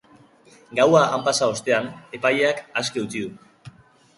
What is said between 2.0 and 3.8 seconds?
epaileak aske utzi du.